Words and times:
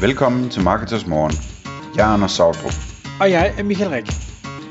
Velkommen 0.00 0.50
til 0.50 0.62
Marketers 0.62 1.06
Morgen. 1.06 1.32
Jeg 1.96 2.08
er 2.08 2.12
Anders 2.14 2.32
Sautrup. 2.32 2.72
Og 3.20 3.30
jeg 3.30 3.54
er 3.58 3.62
Michael 3.62 3.90
Rik. 3.90 4.06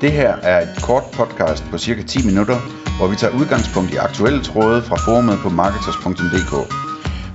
Det 0.02 0.12
her 0.12 0.32
er 0.36 0.62
et 0.62 0.84
kort 0.84 1.04
podcast 1.14 1.64
på 1.72 1.78
cirka 1.78 2.02
10 2.04 2.26
minutter, 2.26 2.58
hvor 2.98 3.08
vi 3.08 3.16
tager 3.16 3.34
udgangspunkt 3.40 3.94
i 3.94 3.96
aktuelle 3.96 4.44
tråde 4.44 4.82
fra 4.82 4.96
forumet 5.06 5.38
på 5.44 5.50
marketers.dk. 5.50 6.54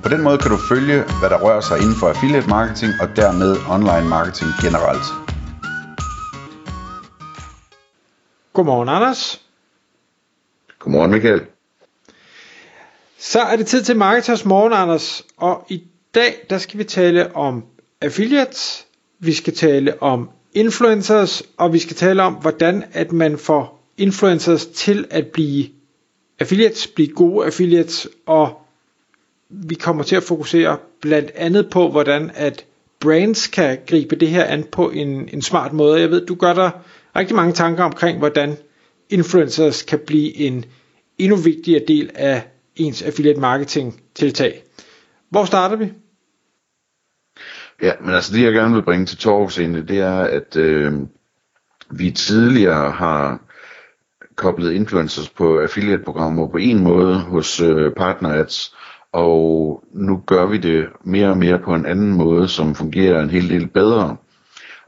På 0.03 0.09
den 0.09 0.23
måde 0.23 0.39
kan 0.39 0.51
du 0.51 0.59
følge, 0.73 0.99
hvad 1.21 1.31
der 1.31 1.39
rører 1.45 1.61
sig 1.61 1.77
inden 1.83 1.97
for 2.01 2.07
affiliate 2.09 2.49
marketing 2.49 2.93
og 3.03 3.09
dermed 3.17 3.51
online 3.75 4.09
marketing 4.17 4.51
generelt. 4.65 5.07
Godmorgen, 8.53 8.89
Anders. 8.89 9.23
Godmorgen, 10.79 11.11
Michael. 11.11 11.41
Så 13.19 13.41
er 13.41 13.57
det 13.57 13.67
tid 13.67 13.83
til 13.83 13.97
Marketers 13.97 14.45
Morgen, 14.45 14.73
Anders. 14.73 15.23
Og 15.37 15.67
i 15.69 15.85
dag, 16.15 16.33
der 16.51 16.59
skal 16.59 16.79
vi 16.79 16.85
tale 16.85 17.37
om 17.37 17.65
affiliates, 18.03 18.87
vi 19.19 19.33
skal 19.33 19.55
tale 19.55 20.03
om 20.03 20.31
influencers, 20.55 21.43
og 21.57 21.73
vi 21.73 21.79
skal 21.79 21.97
tale 21.97 22.23
om, 22.23 22.35
hvordan 22.35 22.85
at 22.93 23.13
man 23.13 23.39
får 23.39 23.89
influencers 23.97 24.67
til 24.67 25.07
at 25.11 25.27
blive 25.27 25.67
affiliates, 26.41 26.87
blive 26.87 27.09
gode 27.09 27.47
affiliates, 27.47 28.09
og 28.27 28.59
vi 29.51 29.75
kommer 29.75 30.03
til 30.05 30.17
at 30.17 30.23
fokusere 30.23 30.79
blandt 31.01 31.31
andet 31.35 31.71
på, 31.71 31.91
hvordan 31.91 32.31
at 32.35 32.65
brands 33.01 33.47
kan 33.47 33.79
gribe 33.87 34.17
det 34.17 34.29
her 34.29 34.45
an 34.45 34.65
på 34.65 34.91
en, 34.91 35.29
en 35.33 35.43
smart 35.43 35.73
måde. 35.73 36.01
Jeg 36.01 36.11
ved, 36.11 36.27
du 36.27 36.35
gør 36.35 36.53
der 36.55 36.71
rigtig 37.17 37.37
mange 37.37 37.53
tanker 37.53 37.85
omkring, 37.85 38.19
hvordan 38.19 38.57
influencers 39.11 39.83
kan 39.83 39.99
blive 40.07 40.37
en 40.37 40.65
endnu 41.19 41.37
vigtigere 41.37 41.85
del 41.89 42.11
af 42.15 42.43
ens 42.77 43.03
affiliate 43.03 43.41
marketing 43.41 44.01
tiltag. 44.15 44.63
Hvor 45.31 45.45
starter 45.45 45.77
vi? 45.77 45.93
Ja, 47.83 47.93
men 48.01 48.15
altså 48.15 48.33
det 48.37 48.43
jeg 48.43 48.53
gerne 48.53 48.75
vil 48.75 48.83
bringe 48.83 49.07
til 49.07 49.19
torvs 49.19 49.59
egentlig, 49.59 49.89
det 49.89 49.99
er, 49.99 50.21
at 50.21 50.57
øh, 50.57 50.93
vi 51.91 52.11
tidligere 52.11 52.91
har 52.91 53.41
koblet 54.37 54.73
influencers 54.73 55.29
på 55.29 55.59
affiliate-programmer 55.61 56.49
på 56.49 56.57
en 56.57 56.83
måde 56.83 57.19
hos 57.19 57.61
øh, 57.61 57.93
partnerads, 57.93 58.75
og 59.13 59.85
nu 59.93 60.23
gør 60.27 60.47
vi 60.47 60.59
det 60.59 60.87
mere 61.05 61.29
og 61.29 61.39
mere 61.39 61.59
på 61.59 61.75
en 61.75 61.87
anden 61.87 62.13
måde, 62.13 62.49
som 62.49 62.75
fungerer 62.75 63.23
en 63.23 63.31
hel 63.31 63.49
del 63.49 63.67
bedre. 63.69 64.17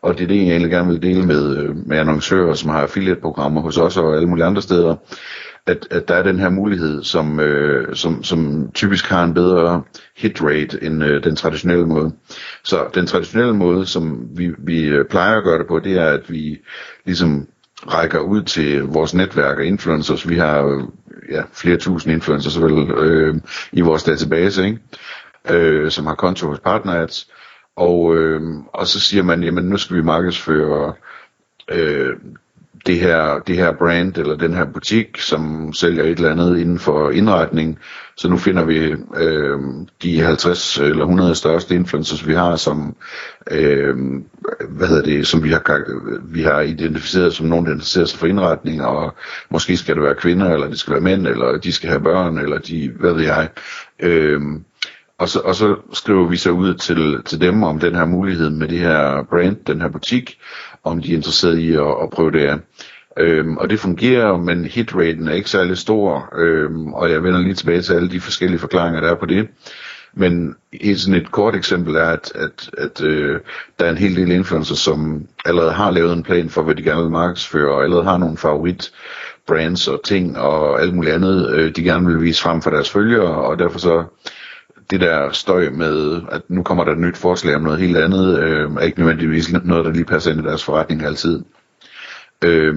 Og 0.02 0.18
det 0.18 0.24
er 0.24 0.28
det, 0.28 0.36
jeg 0.36 0.48
egentlig 0.50 0.70
gerne 0.70 0.88
vil 0.88 1.02
dele 1.02 1.26
med, 1.26 1.56
øh, 1.56 1.76
med 1.86 1.98
annoncører, 1.98 2.54
som 2.54 2.70
har 2.70 2.82
affiliate-programmer 2.82 3.60
hos 3.60 3.78
os 3.78 3.96
og 3.96 4.14
alle 4.16 4.28
mulige 4.28 4.44
andre 4.46 4.62
steder 4.62 4.96
at, 5.66 5.86
at 5.90 6.08
der 6.08 6.14
er 6.14 6.22
den 6.22 6.38
her 6.38 6.48
mulighed, 6.48 7.02
som, 7.02 7.40
øh, 7.40 7.96
som, 7.96 8.22
som 8.24 8.70
typisk 8.74 9.08
har 9.08 9.24
en 9.24 9.34
bedre 9.34 9.82
hit 10.16 10.42
rate 10.42 10.84
end 10.84 11.04
øh, 11.04 11.24
den 11.24 11.36
traditionelle 11.36 11.86
måde. 11.86 12.12
Så 12.64 12.86
den 12.94 13.06
traditionelle 13.06 13.54
måde, 13.54 13.86
som 13.86 14.28
vi, 14.36 14.52
vi 14.58 14.84
øh, 14.84 15.04
plejer 15.04 15.36
at 15.36 15.44
gøre 15.44 15.58
det 15.58 15.66
på, 15.66 15.78
det 15.78 15.92
er, 15.98 16.06
at 16.10 16.30
vi 16.30 16.60
ligesom 17.04 17.48
rækker 17.86 18.18
ud 18.18 18.42
til 18.42 18.82
vores 18.82 19.14
netværk 19.14 19.58
af 19.58 19.64
influencers. 19.64 20.28
Vi 20.28 20.36
har 20.38 20.62
øh, 20.64 20.82
ja, 21.30 21.42
flere 21.52 21.76
tusind 21.76 22.12
influencers 22.12 22.62
vel, 22.62 22.90
øh, 22.90 23.34
i 23.72 23.80
vores 23.80 24.02
database, 24.02 24.64
ikke? 24.66 24.78
Øh, 25.50 25.90
som 25.90 26.06
har 26.06 26.14
konto 26.14 26.46
hos 26.46 26.60
PartnerAds. 26.60 27.28
Og, 27.76 28.16
øh, 28.16 28.40
og 28.72 28.86
så 28.86 29.00
siger 29.00 29.22
man, 29.22 29.42
jamen 29.42 29.64
nu 29.64 29.76
skal 29.76 29.96
vi 29.96 30.02
markedsføre 30.02 30.94
øh, 31.70 32.16
det 32.86 33.00
her, 33.00 33.38
det 33.46 33.56
her 33.56 33.72
brand 33.72 34.16
eller 34.16 34.36
den 34.36 34.54
her 34.54 34.64
butik, 34.64 35.18
som 35.20 35.72
sælger 35.72 36.02
et 36.04 36.10
eller 36.10 36.30
andet 36.30 36.58
inden 36.58 36.78
for 36.78 37.10
indretning. 37.10 37.78
Så 38.16 38.28
nu 38.28 38.36
finder 38.36 38.64
vi 38.64 38.76
øh, 39.16 39.58
de 40.02 40.20
50 40.20 40.78
eller 40.78 41.04
100 41.04 41.34
største 41.34 41.74
influencers, 41.74 42.26
vi 42.26 42.34
har, 42.34 42.56
som, 42.56 42.96
øh, 43.50 43.96
hvad 44.68 44.88
hedder 44.88 45.02
det, 45.02 45.26
som 45.26 45.44
vi 45.44 45.48
har, 45.48 45.84
vi 46.24 46.42
har 46.42 46.60
identificeret 46.60 47.34
som 47.34 47.46
nogen, 47.46 47.66
der 47.66 47.72
interesserer 47.72 48.04
sig 48.04 48.18
for 48.18 48.26
indretning, 48.26 48.84
og 48.84 49.14
måske 49.50 49.76
skal 49.76 49.94
det 49.94 50.02
være 50.02 50.14
kvinder, 50.14 50.50
eller 50.50 50.68
det 50.68 50.78
skal 50.78 50.92
være 50.92 51.00
mænd, 51.00 51.26
eller 51.26 51.58
de 51.58 51.72
skal 51.72 51.88
have 51.88 52.02
børn, 52.02 52.38
eller 52.38 52.58
de, 52.58 52.90
hvad 53.00 53.12
ved 53.12 53.22
jeg. 53.22 53.48
Øh, 54.00 54.40
og 55.18 55.28
så, 55.28 55.40
og 55.40 55.54
så 55.54 55.76
skriver 55.92 56.28
vi 56.28 56.36
så 56.36 56.50
ud 56.50 56.74
til, 56.74 57.22
til 57.24 57.40
dem 57.40 57.62
om 57.62 57.78
den 57.80 57.94
her 57.94 58.04
mulighed 58.04 58.50
med 58.50 58.68
det 58.68 58.78
her 58.78 59.22
brand, 59.30 59.56
den 59.66 59.80
her 59.80 59.88
butik, 59.88 60.38
om 60.84 61.02
de 61.02 61.12
er 61.12 61.16
interesserede 61.16 61.62
i 61.62 61.72
at, 61.72 61.94
at 62.02 62.10
prøve 62.12 62.30
det 62.30 62.40
af. 62.46 62.58
Øhm, 63.18 63.56
og 63.56 63.70
det 63.70 63.80
fungerer, 63.80 64.36
men 64.36 64.64
hitraten 64.64 65.28
er 65.28 65.32
ikke 65.32 65.50
særlig 65.50 65.78
stor, 65.78 66.34
øhm, 66.38 66.92
og 66.92 67.10
jeg 67.10 67.22
vender 67.22 67.40
lige 67.40 67.54
tilbage 67.54 67.82
til 67.82 67.94
alle 67.94 68.10
de 68.10 68.20
forskellige 68.20 68.58
forklaringer, 68.58 69.00
der 69.00 69.10
er 69.10 69.14
på 69.14 69.26
det. 69.26 69.48
Men 70.16 70.54
et, 70.72 71.00
sådan 71.00 71.20
et 71.20 71.32
kort 71.32 71.54
eksempel 71.54 71.94
er, 71.94 72.06
at, 72.06 72.32
at, 72.34 72.70
at 72.78 73.02
øh, 73.02 73.40
der 73.78 73.84
er 73.84 73.90
en 73.90 73.98
hel 73.98 74.16
del 74.16 74.30
influencer, 74.30 74.74
som 74.74 75.26
allerede 75.44 75.72
har 75.72 75.90
lavet 75.90 76.12
en 76.12 76.22
plan 76.22 76.50
for, 76.50 76.62
hvad 76.62 76.74
de 76.74 76.82
gerne 76.82 77.02
vil 77.02 77.10
markedsføre, 77.10 77.74
og 77.74 77.82
allerede 77.82 78.04
har 78.04 78.18
nogle 78.18 78.36
favorit 78.36 78.92
brands 79.46 79.88
og 79.88 80.00
ting 80.04 80.38
og 80.38 80.82
alt 80.82 80.94
muligt 80.94 81.14
andet, 81.14 81.50
øh, 81.50 81.76
de 81.76 81.82
gerne 81.82 82.06
vil 82.06 82.22
vise 82.22 82.42
frem 82.42 82.62
for 82.62 82.70
deres 82.70 82.90
følgere, 82.90 83.34
og 83.34 83.58
derfor 83.58 83.78
så 83.78 84.04
det 84.90 85.00
der 85.00 85.32
støj 85.32 85.70
med, 85.70 86.22
at 86.32 86.42
nu 86.48 86.62
kommer 86.62 86.84
der 86.84 86.92
et 86.92 86.98
nyt 86.98 87.16
forslag 87.16 87.54
om 87.54 87.62
noget 87.62 87.80
helt 87.80 87.96
andet, 87.96 88.38
øh, 88.38 88.70
er 88.70 88.80
ikke 88.80 88.98
nødvendigvis 88.98 89.52
noget, 89.52 89.84
der 89.84 89.92
lige 89.92 90.04
passer 90.04 90.30
ind 90.30 90.40
i 90.40 90.44
deres 90.44 90.64
forretning 90.64 91.02
altid. 91.02 91.42
Øh, 92.44 92.76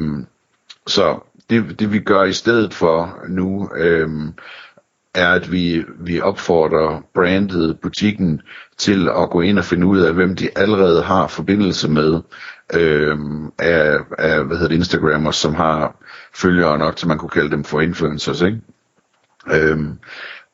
så 0.88 1.19
det, 1.50 1.79
det 1.79 1.91
vi 1.91 2.00
gør 2.00 2.23
i 2.23 2.34
stedet 2.34 2.73
for 2.73 3.19
nu, 3.28 3.69
øh, 3.78 4.09
er, 5.16 5.34
at 5.34 5.51
vi, 5.51 5.84
vi 6.00 6.22
opfordrer 6.22 7.01
brandet, 7.13 7.79
butikken, 7.81 8.41
til 8.78 9.09
at 9.09 9.29
gå 9.29 9.41
ind 9.41 9.59
og 9.59 9.66
finde 9.66 9.88
ud 9.88 10.00
af, 10.00 10.13
hvem 10.13 10.35
de 10.35 10.50
allerede 10.56 11.03
har 11.03 11.28
forbindelse 11.28 11.89
med 11.89 12.22
øh, 12.74 13.18
af, 13.59 13.97
af 14.18 14.44
hvad 14.44 14.57
hedder 14.57 14.68
det, 14.69 14.75
Instagrammers, 14.75 15.35
som 15.35 15.56
har 15.56 15.95
følgere 16.35 16.78
nok, 16.78 16.95
til 16.95 17.07
man 17.07 17.18
kunne 17.18 17.29
kalde 17.29 17.51
dem 17.51 17.63
for 17.63 17.81
influencers. 17.81 18.41
Ikke? 18.41 18.62
Øh, 19.53 19.78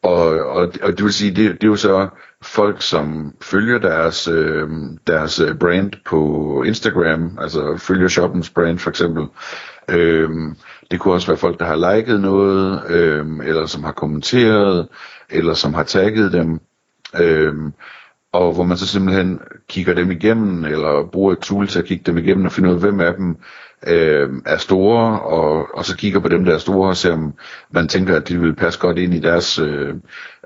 og, 0.03 0.25
og, 0.39 0.73
og 0.81 0.91
det 0.97 1.03
vil 1.03 1.13
sige, 1.13 1.31
det, 1.31 1.51
det 1.51 1.63
er 1.63 1.67
jo 1.67 1.75
så 1.75 2.07
folk, 2.41 2.81
som 2.81 3.33
følger 3.41 3.79
deres, 3.79 4.27
øh, 4.27 4.69
deres 5.07 5.39
øh, 5.39 5.55
brand 5.55 5.91
på 6.05 6.63
Instagram, 6.67 7.37
altså 7.41 7.77
følger 7.77 8.07
shoppens 8.07 8.49
brand 8.49 8.79
for 8.79 8.89
eksempel. 8.89 9.25
Øh, 9.89 10.29
det 10.91 10.99
kunne 10.99 11.13
også 11.13 11.27
være 11.27 11.37
folk, 11.37 11.59
der 11.59 11.65
har 11.65 11.95
liket 11.95 12.19
noget, 12.21 12.81
øh, 12.89 13.25
eller 13.43 13.65
som 13.65 13.83
har 13.83 13.91
kommenteret, 13.91 14.87
eller 15.29 15.53
som 15.53 15.73
har 15.73 15.83
tagget 15.83 16.33
dem. 16.33 16.59
Øh, 17.21 17.53
og 18.33 18.53
hvor 18.53 18.63
man 18.63 18.77
så 18.77 18.87
simpelthen 18.87 19.39
kigger 19.67 19.93
dem 19.93 20.11
igennem, 20.11 20.65
eller 20.65 21.09
bruger 21.11 21.33
et 21.33 21.39
tool 21.39 21.67
til 21.67 21.79
at 21.79 21.85
kigge 21.85 22.03
dem 22.05 22.17
igennem 22.17 22.45
og 22.45 22.51
finde 22.51 22.69
ud 22.69 22.73
af, 22.73 22.79
hvem 22.79 22.99
af 22.99 23.13
dem 23.13 23.37
øh, 23.87 24.29
er 24.45 24.57
store, 24.57 25.19
og, 25.19 25.67
og 25.77 25.85
så 25.85 25.97
kigger 25.97 26.19
på 26.19 26.27
dem, 26.27 26.45
der 26.45 26.53
er 26.53 26.57
store, 26.57 26.89
og 26.89 26.97
ser 26.97 27.13
om 27.13 27.33
man 27.71 27.87
tænker, 27.87 28.15
at 28.15 28.27
de 28.27 28.39
vil 28.39 28.55
passe 28.55 28.79
godt 28.79 28.97
ind 28.97 29.13
i 29.13 29.19
deres 29.19 29.59
øh, 29.59 29.93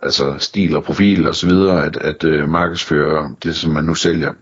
altså 0.01 0.35
stil 0.37 0.75
og 0.75 0.83
profil 0.83 1.27
og 1.27 1.35
så 1.35 1.47
videre, 1.47 1.85
at, 1.85 1.97
at 1.97 2.23
øh, 2.23 2.49
markedsføre 2.49 3.35
det, 3.43 3.55
som 3.55 3.71
man 3.71 3.83
nu 3.83 3.95
sælger. 3.95 4.33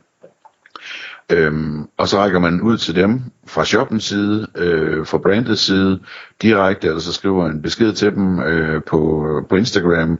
Øhm, 1.32 1.88
og 1.98 2.08
så 2.08 2.18
rækker 2.18 2.40
man 2.40 2.62
ud 2.62 2.78
til 2.78 2.96
dem 2.96 3.22
fra 3.48 3.66
shoppens 3.66 4.04
side, 4.04 4.48
øh, 4.56 5.06
fra 5.06 5.18
brandets 5.18 5.62
side, 5.62 6.00
direkte, 6.42 6.88
eller 6.88 7.00
så 7.00 7.14
skriver 7.14 7.46
en 7.46 7.62
besked 7.62 7.94
til 7.94 8.16
dem 8.16 8.40
øh, 8.40 8.84
på, 8.84 9.28
på 9.50 9.56
Instagram, 9.56 10.20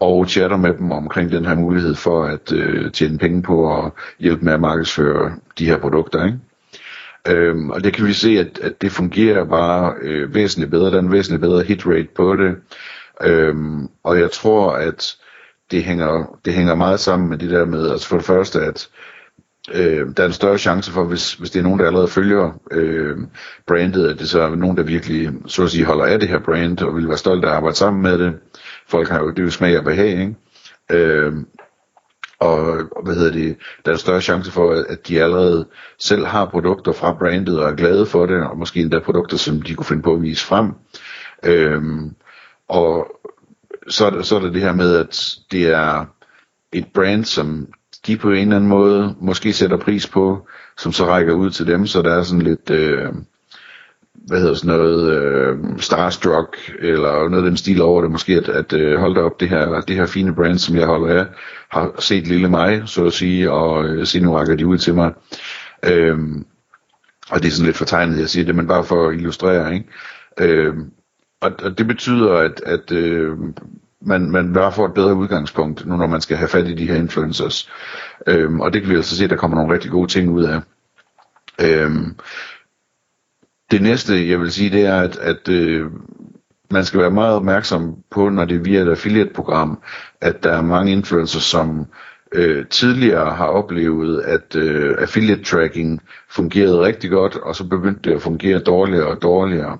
og 0.00 0.28
chatter 0.28 0.56
med 0.56 0.74
dem 0.74 0.90
omkring 0.90 1.32
den 1.32 1.44
her 1.44 1.54
mulighed 1.54 1.94
for 1.94 2.24
at 2.24 2.52
øh, 2.52 2.92
tjene 2.92 3.18
penge 3.18 3.42
på 3.42 3.76
at 3.78 3.92
hjælpe 4.18 4.44
med 4.44 4.52
at 4.52 4.60
markedsføre 4.60 5.32
de 5.58 5.66
her 5.66 5.78
produkter. 5.78 6.24
Ikke? 6.24 6.38
Øhm, 7.28 7.70
og 7.70 7.84
det 7.84 7.92
kan 7.92 8.06
vi 8.06 8.12
se, 8.12 8.38
at, 8.38 8.58
at 8.62 8.82
det 8.82 8.92
fungerer 8.92 9.44
bare 9.44 9.94
øh, 10.02 10.34
væsentligt 10.34 10.70
bedre. 10.70 10.90
Der 10.90 10.96
er 10.96 11.02
en 11.02 11.12
væsentligt 11.12 11.40
bedre 11.40 11.62
hit 11.62 11.86
rate 11.86 12.08
på 12.16 12.36
det. 12.36 12.56
Øhm, 13.24 13.88
og 14.02 14.20
jeg 14.20 14.30
tror, 14.30 14.72
at 14.72 15.16
det 15.70 15.84
hænger, 15.84 16.38
det 16.44 16.54
hænger 16.54 16.74
meget 16.74 17.00
sammen 17.00 17.28
med 17.28 17.38
det 17.38 17.50
der 17.50 17.64
med, 17.64 17.90
altså 17.90 18.08
for 18.08 18.16
det 18.16 18.26
første, 18.26 18.60
at 18.60 18.88
øh, 19.74 20.06
der 20.16 20.22
er 20.22 20.26
en 20.26 20.32
større 20.32 20.58
chance 20.58 20.92
for, 20.92 21.04
hvis, 21.04 21.34
hvis 21.34 21.50
det 21.50 21.58
er 21.58 21.62
nogen, 21.62 21.80
der 21.80 21.86
allerede 21.86 22.08
følger 22.08 22.60
øh, 22.70 23.16
brandet, 23.66 24.08
at 24.08 24.18
det 24.18 24.28
så 24.28 24.40
er 24.40 24.54
nogen, 24.54 24.76
der 24.76 24.82
virkelig, 24.82 25.30
så 25.46 25.62
at 25.62 25.70
sige, 25.70 25.84
holder 25.84 26.04
af 26.04 26.20
det 26.20 26.28
her 26.28 26.38
brand, 26.38 26.80
og 26.80 26.96
vil 26.96 27.08
være 27.08 27.16
stolt 27.16 27.44
af 27.44 27.48
at 27.48 27.54
arbejde 27.54 27.76
sammen 27.76 28.02
med 28.02 28.18
det. 28.18 28.34
Folk 28.88 29.08
har 29.08 29.20
jo, 29.20 29.30
det 29.30 29.38
er 29.38 29.42
jo 29.42 29.50
smag 29.50 29.78
og 29.78 29.84
behag, 29.84 30.10
ikke? 30.10 30.34
Øh, 30.90 31.32
og 32.40 32.82
hvad 33.04 33.14
hedder 33.14 33.32
det, 33.32 33.56
der 33.86 33.92
er 33.92 33.96
større 33.96 34.20
chance 34.20 34.50
for, 34.50 34.84
at 34.88 35.08
de 35.08 35.22
allerede 35.22 35.68
selv 35.98 36.26
har 36.26 36.46
produkter 36.46 36.92
fra 36.92 37.12
brandet 37.12 37.60
og 37.60 37.70
er 37.70 37.74
glade 37.74 38.06
for 38.06 38.26
det, 38.26 38.44
og 38.44 38.58
måske 38.58 38.80
endda 38.80 38.98
produkter, 38.98 39.36
som 39.36 39.62
de 39.62 39.74
kunne 39.74 39.86
finde 39.86 40.02
på 40.02 40.14
at 40.14 40.22
vise 40.22 40.46
frem. 40.46 40.72
Øhm, 41.44 42.14
og 42.68 43.06
så 43.88 44.06
er, 44.06 44.10
der, 44.10 44.22
så 44.22 44.36
er 44.36 44.40
der 44.40 44.50
det 44.50 44.62
her 44.62 44.74
med, 44.74 44.96
at 44.96 45.36
det 45.52 45.66
er 45.70 46.04
et 46.72 46.86
brand, 46.94 47.24
som 47.24 47.68
de 48.06 48.16
på 48.16 48.30
en 48.30 48.36
eller 48.38 48.56
anden 48.56 48.70
måde 48.70 49.16
måske 49.20 49.52
sætter 49.52 49.76
pris 49.76 50.08
på, 50.08 50.46
som 50.76 50.92
så 50.92 51.06
rækker 51.06 51.32
ud 51.32 51.50
til 51.50 51.66
dem, 51.66 51.86
så 51.86 52.02
der 52.02 52.14
er 52.14 52.22
sådan 52.22 52.42
lidt, 52.42 52.70
øh, 52.70 53.12
hvad 54.28 54.40
hedder 54.40 54.54
sådan 54.54 54.78
noget, 54.78 55.12
øh, 55.12 55.56
Starstruck, 55.78 56.56
eller 56.78 57.28
noget 57.28 57.44
af 57.44 57.50
den 57.50 57.56
stil 57.56 57.82
over 57.82 58.02
det, 58.02 58.10
måske 58.10 58.32
at, 58.36 58.48
at 58.48 58.72
øh, 58.72 58.98
holde 58.98 59.20
op 59.20 59.40
det 59.40 59.48
her, 59.48 59.80
det 59.80 59.96
her 59.96 60.06
fine 60.06 60.34
brand, 60.34 60.58
som 60.58 60.76
jeg 60.76 60.86
holder 60.86 61.20
af, 61.20 61.26
har 61.70 61.94
set 61.98 62.26
lille 62.26 62.48
mig, 62.48 62.82
så 62.86 63.04
at 63.06 63.12
sige, 63.12 63.50
og 63.50 63.84
øh, 63.84 64.06
se 64.06 64.20
nu 64.20 64.34
rækker 64.34 64.54
de 64.56 64.66
ud 64.66 64.78
til 64.78 64.94
mig. 64.94 65.12
Øh, 65.82 66.18
og 67.30 67.42
det 67.42 67.48
er 67.48 67.52
sådan 67.52 67.66
lidt 67.66 67.76
fortegnet, 67.76 68.20
jeg 68.20 68.28
siger 68.28 68.44
det, 68.44 68.54
men 68.54 68.66
bare 68.66 68.84
for 68.84 69.08
at 69.08 69.14
illustrere, 69.14 69.74
ikke? 69.74 69.86
Øh, 70.40 70.74
og, 71.40 71.52
og 71.62 71.78
det 71.78 71.86
betyder, 71.86 72.34
at, 72.34 72.62
at 72.66 72.92
øh, 72.92 73.36
man, 74.00 74.30
man 74.30 74.52
bare 74.52 74.72
får 74.72 74.86
et 74.86 74.94
bedre 74.94 75.14
udgangspunkt, 75.14 75.86
nu 75.86 75.96
når 75.96 76.06
man 76.06 76.20
skal 76.20 76.36
have 76.36 76.48
fat 76.48 76.68
i 76.68 76.74
de 76.74 76.86
her 76.86 76.94
influencers. 76.94 77.70
Øhm, 78.26 78.60
og 78.60 78.72
det 78.72 78.82
kan 78.82 78.90
vi 78.90 78.96
altså 78.96 79.16
se, 79.16 79.24
at 79.24 79.30
der 79.30 79.36
kommer 79.36 79.56
nogle 79.56 79.74
rigtig 79.74 79.90
gode 79.90 80.10
ting 80.10 80.30
ud 80.30 80.44
af. 80.44 80.60
Øhm, 81.62 82.14
det 83.70 83.82
næste, 83.82 84.28
jeg 84.30 84.40
vil 84.40 84.52
sige, 84.52 84.70
det 84.70 84.86
er, 84.86 85.00
at, 85.00 85.16
at 85.16 85.48
øh, 85.48 85.86
man 86.70 86.84
skal 86.84 87.00
være 87.00 87.10
meget 87.10 87.34
opmærksom 87.34 87.96
på, 88.10 88.28
når 88.28 88.44
det 88.44 88.56
er 88.56 88.60
via 88.62 88.80
et 88.80 88.88
affiliate-program, 88.88 89.78
at 90.20 90.42
der 90.42 90.52
er 90.52 90.62
mange 90.62 90.92
influencers, 90.92 91.42
som 91.42 91.86
øh, 92.32 92.66
tidligere 92.66 93.34
har 93.34 93.46
oplevet, 93.46 94.20
at 94.22 94.56
øh, 94.56 94.96
affiliate 94.98 95.44
tracking 95.44 96.00
fungerede 96.30 96.80
rigtig 96.80 97.10
godt, 97.10 97.36
og 97.36 97.56
så 97.56 97.64
begyndte 97.68 98.10
det 98.10 98.16
at 98.16 98.22
fungere 98.22 98.58
dårligere 98.58 99.06
og 99.06 99.22
dårligere. 99.22 99.78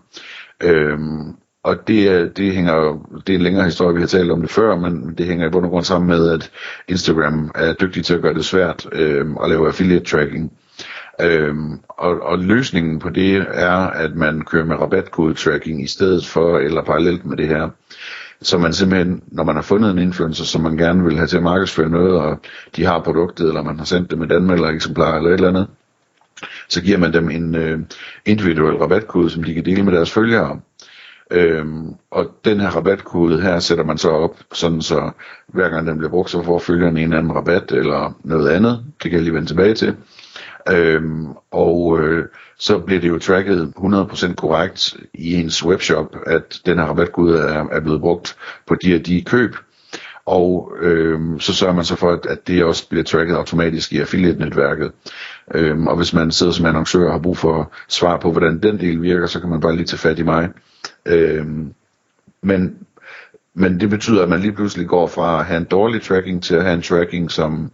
Øhm, 0.62 1.36
og 1.62 1.88
det, 1.88 2.36
det 2.36 2.54
hænger 2.54 3.06
det 3.26 3.32
er 3.32 3.36
en 3.38 3.42
længere 3.42 3.64
historie, 3.64 3.94
vi 3.94 4.00
har 4.00 4.06
talt 4.06 4.30
om 4.30 4.40
det 4.40 4.50
før, 4.50 4.76
men 4.76 5.14
det 5.18 5.26
hænger 5.26 5.46
i 5.46 5.50
bund 5.50 5.64
og 5.64 5.70
grund 5.70 5.84
sammen 5.84 6.08
med, 6.08 6.30
at 6.30 6.50
Instagram 6.88 7.50
er 7.54 7.72
dygtig 7.72 8.04
til 8.04 8.14
at 8.14 8.22
gøre 8.22 8.34
det 8.34 8.44
svært 8.44 8.86
øh, 8.92 9.26
at 9.42 9.50
lave 9.50 9.66
affiliate 9.66 10.04
tracking. 10.04 10.52
Øhm, 11.22 11.80
og, 11.88 12.22
og 12.22 12.38
løsningen 12.38 12.98
på 12.98 13.08
det 13.08 13.46
er, 13.50 13.76
at 13.76 14.16
man 14.16 14.44
kører 14.44 14.64
med 14.64 14.76
rabatkode 14.76 15.34
tracking 15.34 15.82
i 15.82 15.86
stedet 15.86 16.26
for, 16.26 16.58
eller 16.58 16.84
parallelt 16.84 17.26
med 17.26 17.36
det 17.36 17.48
her. 17.48 17.68
Så 18.42 18.58
man 18.58 18.72
simpelthen, 18.72 19.22
når 19.26 19.44
man 19.44 19.54
har 19.54 19.62
fundet 19.62 19.90
en 19.90 19.98
influencer, 19.98 20.44
som 20.44 20.60
man 20.60 20.76
gerne 20.76 21.04
vil 21.04 21.16
have 21.16 21.26
til 21.26 21.36
at 21.36 21.42
markedsføre 21.42 21.88
noget, 21.88 22.20
og 22.20 22.38
de 22.76 22.84
har 22.84 23.02
produktet, 23.02 23.48
eller 23.48 23.62
man 23.62 23.78
har 23.78 23.84
sendt 23.84 24.10
dem 24.10 24.22
et 24.22 24.32
anmelder 24.32 24.68
eksemplar 24.68 25.16
eller 25.16 25.30
et 25.30 25.34
eller 25.34 25.48
andet, 25.48 25.66
så 26.68 26.82
giver 26.82 26.98
man 26.98 27.12
dem 27.12 27.30
en 27.30 27.54
øh, 27.54 27.78
individuel 28.26 28.76
rabatkode, 28.76 29.30
som 29.30 29.44
de 29.44 29.54
kan 29.54 29.64
dele 29.64 29.82
med 29.82 29.92
deres 29.92 30.12
følgere. 30.12 30.60
Øhm, 31.30 31.94
og 32.10 32.30
den 32.44 32.60
her 32.60 32.68
rabatkode 32.68 33.40
her 33.40 33.58
sætter 33.58 33.84
man 33.84 33.98
så 33.98 34.10
op, 34.10 34.36
sådan 34.52 34.82
så 34.82 35.10
hver 35.46 35.68
gang 35.68 35.86
den 35.86 35.98
bliver 35.98 36.10
brugt, 36.10 36.30
så 36.30 36.42
får 36.42 36.58
følgerne 36.58 37.00
en 37.00 37.04
eller 37.04 37.18
anden 37.18 37.36
rabat 37.36 37.72
eller 37.72 38.16
noget 38.24 38.48
andet. 38.48 38.84
Det 39.02 39.10
kan 39.10 39.12
jeg 39.12 39.22
lige 39.22 39.34
vende 39.34 39.48
tilbage 39.48 39.74
til. 39.74 39.96
Øhm, 40.72 41.26
og 41.50 42.00
øh, 42.00 42.26
så 42.58 42.78
bliver 42.78 43.00
det 43.00 43.08
jo 43.08 43.18
tracket 43.18 43.72
100% 43.76 44.34
korrekt 44.34 44.96
i 45.14 45.34
ens 45.34 45.64
webshop, 45.64 46.16
at 46.26 46.60
den 46.66 46.78
her 46.78 46.84
rabatkode 46.84 47.38
er, 47.38 47.64
er 47.72 47.80
blevet 47.80 48.00
brugt 48.00 48.36
på 48.66 48.74
de 48.74 48.94
og 48.94 49.06
de 49.06 49.22
køb. 49.22 49.56
Og 50.26 50.72
øh, 50.80 51.40
så 51.40 51.54
sørger 51.54 51.74
man 51.74 51.84
så 51.84 51.96
for, 51.96 52.10
at, 52.12 52.26
at 52.26 52.48
det 52.48 52.64
også 52.64 52.88
bliver 52.88 53.04
tracket 53.04 53.36
automatisk 53.36 53.92
i 53.92 54.00
affiliate-netværket. 54.00 54.92
Øh, 55.54 55.82
og 55.82 55.96
hvis 55.96 56.12
man 56.12 56.30
sidder 56.30 56.52
som 56.52 56.66
annoncør 56.66 57.06
og 57.06 57.12
har 57.12 57.18
brug 57.18 57.36
for 57.36 57.72
svar 57.88 58.16
på, 58.16 58.32
hvordan 58.32 58.62
den 58.62 58.80
del 58.80 59.02
virker, 59.02 59.26
så 59.26 59.40
kan 59.40 59.48
man 59.50 59.60
bare 59.60 59.76
lige 59.76 59.86
tage 59.86 59.98
fat 59.98 60.18
i 60.18 60.22
mig. 60.22 60.48
Øh, 61.06 61.46
men, 62.42 62.76
men 63.54 63.80
det 63.80 63.90
betyder, 63.90 64.22
at 64.22 64.28
man 64.28 64.40
lige 64.40 64.52
pludselig 64.52 64.86
går 64.86 65.06
fra 65.06 65.40
at 65.40 65.46
have 65.46 65.58
en 65.58 65.64
dårlig 65.64 66.02
tracking 66.02 66.42
til 66.42 66.54
at 66.54 66.62
have 66.62 66.74
en 66.74 66.82
tracking, 66.82 67.30
som 67.30 67.70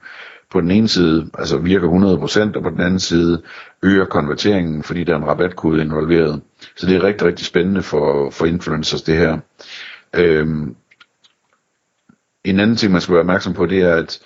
på 0.50 0.60
den 0.60 0.70
ene 0.70 0.88
side 0.88 1.30
altså 1.38 1.58
virker 1.58 1.88
100%, 1.88 2.56
og 2.56 2.62
på 2.62 2.70
den 2.70 2.80
anden 2.80 3.00
side 3.00 3.42
øger 3.82 4.04
konverteringen, 4.04 4.82
fordi 4.82 5.04
der 5.04 5.12
er 5.12 5.16
en 5.16 5.26
rabatkode 5.26 5.80
involveret. 5.82 6.40
Så 6.76 6.86
det 6.86 6.96
er 6.96 7.02
rigtig, 7.02 7.26
rigtig 7.26 7.46
spændende 7.46 7.82
for, 7.82 8.30
for 8.30 8.46
influencers 8.46 9.02
det 9.02 9.16
her. 9.16 9.38
Øhm, 10.16 10.76
en 12.44 12.60
anden 12.60 12.76
ting, 12.76 12.92
man 12.92 13.00
skal 13.00 13.12
være 13.12 13.20
opmærksom 13.20 13.54
på, 13.54 13.66
det 13.66 13.82
er, 13.82 13.94
at 13.94 14.18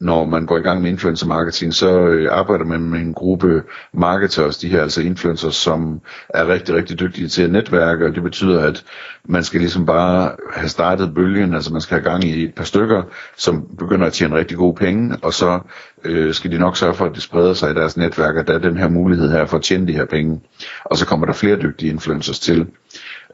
når 0.00 0.24
man 0.24 0.46
går 0.46 0.58
i 0.58 0.60
gang 0.60 0.82
med 0.82 0.90
influencer 0.90 1.26
marketing, 1.26 1.74
så 1.74 1.98
øh, 1.98 2.28
arbejder 2.32 2.64
man 2.64 2.80
med 2.80 2.98
en 3.00 3.14
gruppe 3.14 3.62
marketers, 3.92 4.58
de 4.58 4.68
her 4.68 4.82
altså 4.82 5.02
influencers, 5.02 5.54
som 5.54 6.00
er 6.28 6.48
rigtig, 6.48 6.74
rigtig 6.74 7.00
dygtige 7.00 7.28
til 7.28 7.42
at 7.42 7.50
netværke, 7.50 8.06
og 8.06 8.14
det 8.14 8.22
betyder, 8.22 8.60
at 8.62 8.84
man 9.24 9.44
skal 9.44 9.60
ligesom 9.60 9.86
bare 9.86 10.32
have 10.52 10.68
startet 10.68 11.14
bølgen, 11.14 11.54
altså 11.54 11.72
man 11.72 11.80
skal 11.80 11.94
have 12.00 12.10
gang 12.10 12.24
i 12.24 12.44
et 12.44 12.54
par 12.54 12.64
stykker, 12.64 13.02
som 13.36 13.66
begynder 13.78 14.06
at 14.06 14.12
tjene 14.12 14.36
rigtig 14.36 14.56
gode 14.56 14.74
penge, 14.74 15.16
og 15.22 15.34
så 15.34 15.60
øh, 16.04 16.34
skal 16.34 16.50
de 16.50 16.58
nok 16.58 16.76
sørge 16.76 16.94
for, 16.94 17.04
at 17.06 17.14
det 17.14 17.22
spreder 17.22 17.54
sig 17.54 17.70
i 17.70 17.74
deres 17.74 17.96
netværk, 17.96 18.36
at 18.36 18.46
der 18.46 18.54
er 18.54 18.58
den 18.58 18.76
her 18.76 18.88
mulighed 18.88 19.30
her 19.30 19.46
for 19.46 19.56
at 19.56 19.62
tjene 19.62 19.86
de 19.86 19.92
her 19.92 20.04
penge, 20.04 20.40
og 20.84 20.96
så 20.98 21.06
kommer 21.06 21.26
der 21.26 21.32
flere 21.32 21.56
dygtige 21.56 21.90
influencers 21.92 22.38
til. 22.40 22.66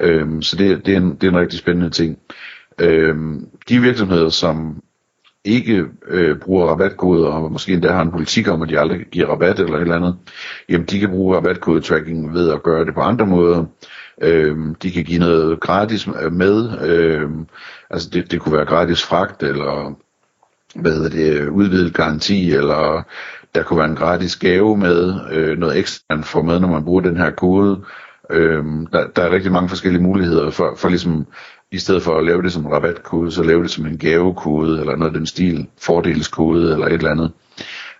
Øh, 0.00 0.42
så 0.42 0.56
det, 0.56 0.86
det, 0.86 0.94
er 0.94 0.98
en, 0.98 1.14
det 1.14 1.24
er 1.24 1.30
en 1.30 1.38
rigtig 1.38 1.58
spændende 1.58 1.90
ting. 1.90 2.18
Øh, 2.80 3.14
de 3.68 3.80
virksomheder, 3.80 4.28
som 4.28 4.82
ikke 5.46 5.84
øh, 6.08 6.38
bruger 6.38 6.66
rabatkoder, 6.66 7.28
og 7.28 7.52
måske 7.52 7.72
endda 7.72 7.92
har 7.92 8.02
en 8.02 8.10
politik 8.10 8.48
om, 8.48 8.62
at 8.62 8.68
de 8.68 8.80
aldrig 8.80 9.00
giver 9.12 9.26
rabat 9.26 9.60
eller 9.60 9.76
et 9.76 9.80
eller 9.80 9.96
andet, 9.96 10.16
jamen 10.68 10.86
de 10.86 11.00
kan 11.00 11.10
bruge 11.10 11.36
rabatkode-tracking 11.36 12.34
ved 12.34 12.52
at 12.52 12.62
gøre 12.62 12.84
det 12.84 12.94
på 12.94 13.00
andre 13.00 13.26
måder. 13.26 13.64
Øh, 14.22 14.56
de 14.82 14.90
kan 14.90 15.04
give 15.04 15.18
noget 15.18 15.60
gratis 15.60 16.08
øh, 16.22 16.32
med, 16.32 16.80
øh, 16.88 17.30
altså 17.90 18.10
det, 18.12 18.30
det 18.30 18.40
kunne 18.40 18.56
være 18.56 18.66
gratis 18.66 19.02
fragt, 19.02 19.42
eller 19.42 19.94
hvad 20.74 20.92
hedder 20.92 21.10
det, 21.10 21.48
udvidet 21.48 21.94
garanti, 21.94 22.52
eller 22.52 23.02
der 23.54 23.62
kunne 23.62 23.78
være 23.78 23.88
en 23.90 23.96
gratis 23.96 24.36
gave 24.36 24.76
med, 24.76 25.14
øh, 25.32 25.58
noget 25.58 25.78
ekstra 25.78 26.04
man 26.10 26.24
får 26.24 26.42
med, 26.42 26.60
når 26.60 26.68
man 26.68 26.84
bruger 26.84 27.00
den 27.00 27.16
her 27.16 27.30
kode. 27.30 27.84
Øh, 28.30 28.64
der, 28.92 29.06
der 29.16 29.22
er 29.22 29.30
rigtig 29.30 29.52
mange 29.52 29.68
forskellige 29.68 30.02
muligheder 30.02 30.50
for, 30.50 30.74
for 30.76 30.88
ligesom 30.88 31.26
i 31.76 31.78
stedet 31.78 32.02
for 32.02 32.18
at 32.18 32.24
lave 32.24 32.42
det 32.42 32.52
som 32.52 32.66
en 32.66 32.72
rabatkode, 32.72 33.32
så 33.32 33.42
lave 33.42 33.62
det 33.62 33.70
som 33.70 33.86
en 33.86 33.98
gavekode, 33.98 34.80
eller 34.80 34.96
noget 34.96 35.12
af 35.12 35.18
den 35.18 35.26
stil, 35.26 35.66
fordelskode, 35.80 36.72
eller 36.72 36.86
et 36.86 36.92
eller 36.92 37.10
andet. 37.10 37.32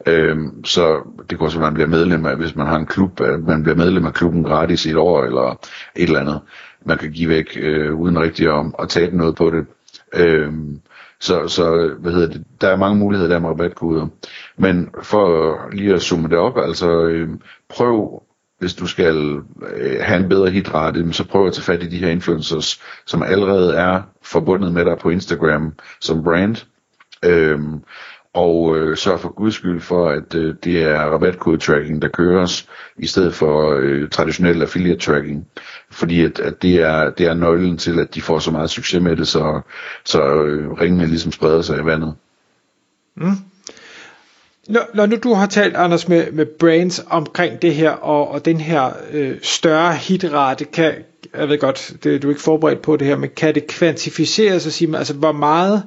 Øhm, 0.07 0.65
så 0.65 1.01
det 1.31 1.39
kunne 1.39 1.47
også 1.47 1.59
være, 1.59 1.67
at 1.67 1.73
man 1.73 1.75
bliver 1.75 1.89
medlem 1.89 2.27
af, 2.27 2.37
hvis 2.37 2.57
man 2.57 2.67
har 2.67 2.77
en 2.77 2.87
klub, 2.87 3.21
at 3.21 3.41
man 3.41 3.63
bliver 3.63 3.77
medlem 3.77 4.07
af 4.07 4.15
klubben 4.15 4.43
gratis 4.45 4.87
i 4.87 4.91
et 4.91 4.97
år, 4.97 5.25
eller 5.25 5.59
et 5.97 6.03
eller 6.03 6.21
andet. 6.21 6.41
Man 6.85 6.99
kan 6.99 7.13
give 7.13 7.29
væk, 7.29 7.57
øh, 7.61 7.95
uden 7.95 8.19
rigtig 8.19 8.59
at, 8.59 8.67
at 8.79 8.89
tage 8.89 9.17
noget 9.17 9.37
på 9.37 9.51
det. 9.51 9.67
Øhm, 10.15 10.81
så, 11.21 11.49
så 11.49 11.95
hvad 11.99 12.13
hedder 12.13 12.29
det, 12.29 12.45
der 12.61 12.69
er 12.69 12.77
mange 12.77 12.99
muligheder 12.99 13.31
der 13.31 13.39
med 13.39 13.49
rabatkoder. 13.49 14.07
Men 14.57 14.91
for 15.03 15.59
lige 15.73 15.95
at 15.95 16.03
summe 16.03 16.29
det 16.29 16.39
op, 16.39 16.59
altså 16.59 16.91
øh, 16.91 17.29
prøv 17.69 18.23
hvis 18.59 18.75
du 18.75 18.87
skal 18.87 19.41
øh, 19.77 20.01
have 20.01 20.21
en 20.21 20.29
bedre 20.29 20.51
hitrate, 20.51 21.13
så 21.13 21.25
prøv 21.25 21.47
at 21.47 21.53
tage 21.53 21.63
fat 21.63 21.83
i 21.83 21.89
de 21.89 21.99
her 21.99 22.09
influencers, 22.09 22.81
som 23.07 23.23
allerede 23.23 23.77
er 23.77 24.03
forbundet 24.23 24.73
med 24.73 24.85
dig 24.85 24.99
på 24.99 25.11
Instagram 25.11 25.73
som 26.01 26.25
brand. 26.25 26.57
Øhm, 27.25 27.83
og 28.37 28.77
øh, 28.77 28.97
sørg 28.97 29.21
for 29.21 29.29
guds 29.29 29.55
skyld 29.55 29.81
for, 29.81 30.09
at 30.09 30.35
øh, 30.35 30.55
det 30.65 30.83
er 30.83 31.01
rabatkode-tracking, 31.01 32.03
der 32.03 32.09
køres, 32.09 32.69
i 32.99 33.07
stedet 33.07 33.35
for 33.35 33.77
øh, 33.81 34.09
traditionel 34.09 34.63
affiliate-tracking. 34.63 35.49
Fordi 35.91 36.25
at, 36.25 36.41
at 36.41 36.63
det, 36.63 36.83
er, 36.83 37.11
det 37.11 37.27
er 37.27 37.35
nøglen 37.35 37.79
til, 37.79 37.99
at 37.99 38.15
de 38.15 38.23
får 38.23 38.39
så 38.39 38.51
meget 38.51 38.71
succes 38.71 39.03
med 39.03 39.17
det, 39.17 39.29
så, 39.29 39.61
så 40.05 40.43
øh, 40.43 40.73
ringene 40.73 41.07
ligesom 41.07 41.33
spreder 41.33 41.63
sig 41.63 41.79
i 41.79 41.85
vandet. 41.85 42.15
Mm. 43.17 43.31
Når, 44.69 44.81
når 44.95 45.07
nu 45.07 45.17
du 45.17 45.35
har 45.35 45.47
talt, 45.47 45.77
Anders, 45.77 46.09
med, 46.09 46.33
med 46.33 46.47
brains 46.47 47.05
omkring 47.11 47.63
det 47.63 47.75
her, 47.75 47.91
og, 47.91 48.29
og 48.29 48.45
den 48.45 48.61
her 48.61 48.91
øh, 49.13 49.37
større 49.43 49.95
hitrate, 49.95 50.65
kan, 50.65 50.95
jeg 51.35 51.49
ved 51.49 51.59
godt, 51.59 51.93
det, 52.05 52.23
du 52.23 52.29
er 52.29 52.33
ikke 52.33 52.43
forberedt 52.43 52.83
på 52.83 52.97
det 52.97 53.07
her, 53.07 53.17
men 53.17 53.31
kan 53.37 53.55
det 53.55 53.67
kvantificeres 53.67 54.67
og 54.67 54.73
sige, 54.73 54.99
altså 54.99 55.15
hvor 55.15 55.33
meget, 55.33 55.83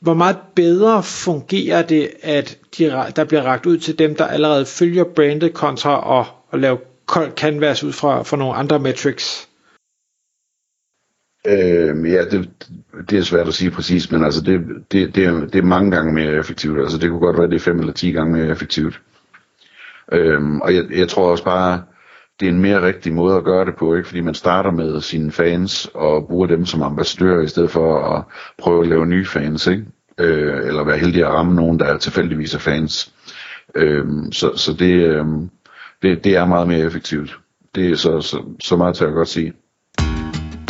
hvor 0.00 0.14
meget 0.14 0.36
bedre 0.54 1.02
fungerer 1.02 1.82
det, 1.82 2.10
at 2.22 2.58
de, 2.78 2.84
der 3.16 3.24
bliver 3.24 3.42
ragt 3.42 3.66
ud 3.66 3.78
til 3.78 3.98
dem, 3.98 4.14
der 4.14 4.26
allerede 4.26 4.66
følger 4.66 5.04
brandet, 5.04 5.54
kontra 5.54 6.20
at, 6.20 6.26
at 6.52 6.60
lave 6.60 6.78
kold 7.06 7.32
canvas 7.32 7.84
ud 7.84 7.92
fra, 7.92 8.22
fra 8.22 8.36
nogle 8.36 8.54
andre 8.54 8.78
metrics? 8.78 9.48
Øh, 11.46 12.12
ja, 12.12 12.24
det, 12.24 12.50
det 13.10 13.18
er 13.18 13.22
svært 13.22 13.48
at 13.48 13.54
sige 13.54 13.70
præcis, 13.70 14.12
men 14.12 14.24
altså 14.24 14.40
det, 14.40 14.60
det, 14.92 15.14
det, 15.14 15.24
er, 15.24 15.32
det 15.32 15.54
er 15.54 15.62
mange 15.62 15.90
gange 15.90 16.12
mere 16.12 16.32
effektivt. 16.32 16.80
Altså 16.80 16.98
det 16.98 17.10
kunne 17.10 17.20
godt 17.20 17.38
være, 17.38 17.48
det 17.48 17.54
er 17.54 17.60
fem 17.60 17.78
eller 17.78 17.92
ti 17.92 18.10
gange 18.10 18.32
mere 18.32 18.50
effektivt. 18.50 19.00
Øhm, 20.12 20.60
og 20.60 20.74
jeg, 20.74 20.84
jeg 20.90 21.08
tror 21.08 21.30
også 21.30 21.44
bare, 21.44 21.82
det 22.40 22.48
er 22.48 22.52
en 22.52 22.62
mere 22.62 22.82
rigtig 22.82 23.12
måde 23.12 23.36
at 23.36 23.44
gøre 23.44 23.64
det 23.64 23.76
på, 23.76 23.94
ikke? 23.94 24.08
fordi 24.08 24.20
man 24.20 24.34
starter 24.34 24.70
med 24.70 25.00
sine 25.00 25.32
fans 25.32 25.90
og 25.94 26.26
bruger 26.26 26.46
dem 26.46 26.66
som 26.66 26.82
ambassadører, 26.82 27.42
i 27.42 27.48
stedet 27.48 27.70
for 27.70 28.16
at 28.16 28.24
prøve 28.58 28.82
at 28.82 28.88
lave 28.88 29.06
nye 29.06 29.26
fans, 29.26 29.66
ikke? 29.66 29.84
Øh, 30.20 30.66
eller 30.66 30.84
være 30.84 30.98
heldig 30.98 31.24
at 31.24 31.32
ramme 31.32 31.54
nogen, 31.54 31.78
der 31.78 31.98
tilfældigvis 31.98 32.54
er 32.54 32.58
fans. 32.58 33.12
Øh, 33.74 34.06
så 34.32 34.56
så 34.56 34.72
det, 34.72 34.92
øh, 34.92 35.26
det, 36.02 36.24
det 36.24 36.36
er 36.36 36.44
meget 36.44 36.68
mere 36.68 36.86
effektivt. 36.86 37.38
Det 37.74 37.90
er 37.90 37.96
så, 37.96 38.20
så, 38.20 38.42
så 38.60 38.76
meget 38.76 38.96
til 38.96 39.04
at 39.04 39.12
godt 39.12 39.28
sige. 39.28 39.52